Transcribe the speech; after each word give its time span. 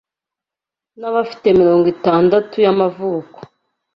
Nabafite 0.99 1.47
mirongo 1.59 1.85
itandatu 1.95 2.55
y'amavuko 2.65 3.37